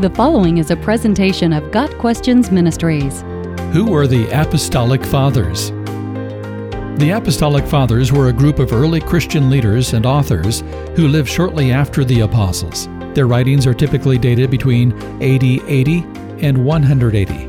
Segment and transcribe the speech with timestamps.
[0.00, 3.22] The following is a presentation of Got Questions Ministries.
[3.72, 5.70] Who were the Apostolic Fathers?
[6.98, 10.64] The Apostolic Fathers were a group of early Christian leaders and authors
[10.96, 12.88] who lived shortly after the Apostles.
[13.14, 14.92] Their writings are typically dated between
[15.22, 15.98] AD 80
[16.40, 17.46] and 180.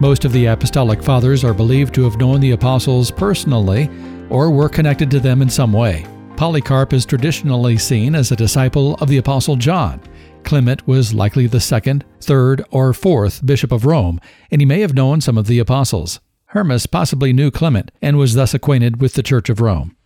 [0.00, 3.90] Most of the Apostolic Fathers are believed to have known the Apostles personally
[4.30, 6.06] or were connected to them in some way.
[6.38, 10.00] Polycarp is traditionally seen as a disciple of the Apostle John
[10.44, 14.94] Clement was likely the second, third, or fourth bishop of Rome, and he may have
[14.94, 16.20] known some of the apostles.
[16.46, 19.96] Hermas possibly knew Clement and was thus acquainted with the Church of Rome.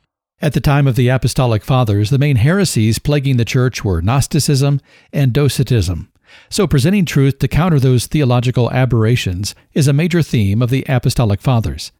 [0.40, 4.80] At the time of the Apostolic Fathers, the main heresies plaguing the Church were Gnosticism
[5.12, 6.10] and Docetism.
[6.48, 11.40] So, presenting truth to counter those theological aberrations is a major theme of the Apostolic
[11.40, 11.90] Fathers.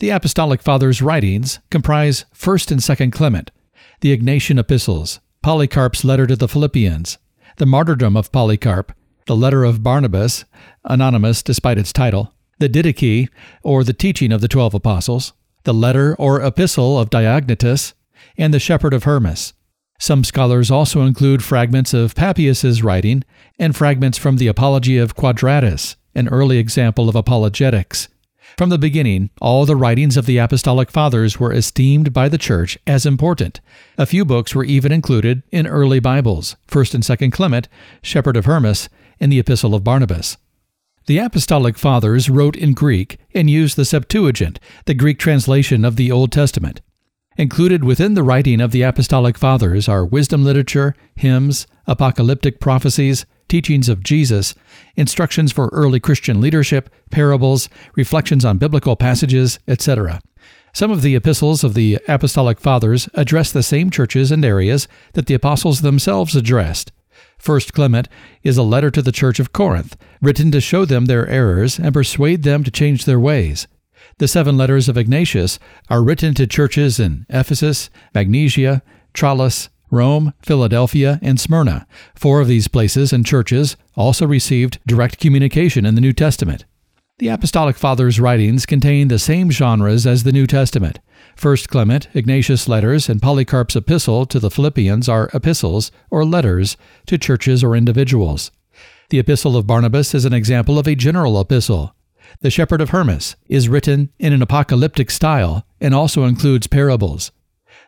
[0.00, 3.50] The Apostolic Fathers' writings comprise 1st and 2nd Clement,
[4.00, 7.18] the Ignatian epistles, Polycarp's letter to the Philippians,
[7.56, 8.92] the martyrdom of Polycarp,
[9.26, 10.44] the letter of Barnabas,
[10.84, 13.28] anonymous despite its title, the Didache,
[13.62, 15.32] or the teaching of the twelve apostles,
[15.64, 17.94] the letter or epistle of Diognetus,
[18.36, 19.52] and the shepherd of Hermas.
[19.98, 23.22] Some scholars also include fragments of Papias's writing
[23.58, 28.08] and fragments from the Apology of Quadratus, an early example of apologetics.
[28.56, 32.78] From the beginning, all the writings of the Apostolic Fathers were esteemed by the Church
[32.86, 33.60] as important.
[33.96, 37.68] A few books were even included in early Bibles 1st and 2nd Clement,
[38.02, 40.36] Shepherd of Hermas, and the Epistle of Barnabas.
[41.06, 46.12] The Apostolic Fathers wrote in Greek and used the Septuagint, the Greek translation of the
[46.12, 46.80] Old Testament.
[47.36, 53.90] Included within the writing of the Apostolic Fathers are wisdom literature, hymns, apocalyptic prophecies, teachings
[53.90, 54.54] of Jesus,
[54.96, 60.20] instructions for early Christian leadership, parables, reflections on biblical passages, etc.
[60.72, 65.26] Some of the epistles of the Apostolic Fathers address the same churches and areas that
[65.26, 66.92] the apostles themselves addressed.
[67.38, 68.08] First Clement
[68.42, 71.92] is a letter to the church of Corinth, written to show them their errors and
[71.92, 73.66] persuade them to change their ways.
[74.18, 75.58] The seven letters of Ignatius
[75.88, 81.86] are written to churches in Ephesus, Magnesia, Tralles, Rome, Philadelphia, and Smyrna.
[82.14, 86.64] Four of these places and churches also received direct communication in the New Testament.
[87.18, 91.00] The Apostolic Fathers' writings contain the same genres as the New Testament.
[91.36, 97.18] First Clement, Ignatius' letters, and Polycarp's epistle to the Philippians are epistles or letters to
[97.18, 98.50] churches or individuals.
[99.10, 101.94] The Epistle of Barnabas is an example of a general epistle.
[102.40, 107.32] The Shepherd of Hermas is written in an apocalyptic style and also includes parables.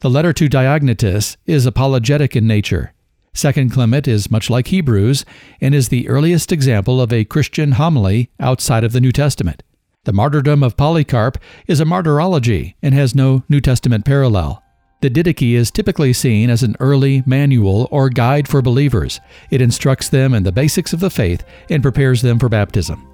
[0.03, 2.93] The letter to Diognetus is apologetic in nature.
[3.35, 5.25] Second Clement is much like Hebrews
[5.61, 9.63] and is the earliest example of a Christian homily outside of the New Testament.
[10.03, 14.61] The martyrdom of Polycarp is a martyrology and has no New Testament parallel.
[15.03, 19.21] The Didache is typically seen as an early manual or guide for believers.
[19.53, 23.07] It instructs them in the basics of the faith and prepares them for baptism.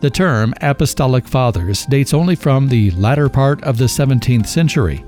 [0.00, 5.04] The term Apostolic Fathers dates only from the latter part of the 17th century.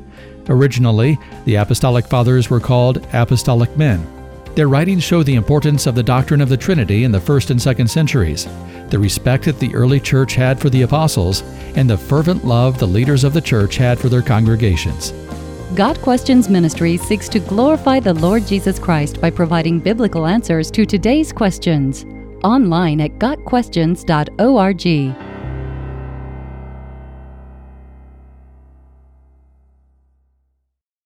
[0.48, 4.06] Originally, the Apostolic Fathers were called Apostolic Men.
[4.54, 7.60] Their writings show the importance of the doctrine of the Trinity in the first and
[7.60, 8.46] second centuries,
[8.90, 11.42] the respect that the early church had for the apostles,
[11.74, 15.12] and the fervent love the leaders of the church had for their congregations.
[15.74, 20.86] Got Questions Ministry seeks to glorify the Lord Jesus Christ by providing biblical answers to
[20.86, 22.06] today's questions.
[22.44, 25.23] Online at GotQuestions.org.